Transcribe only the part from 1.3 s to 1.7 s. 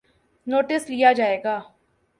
گا۔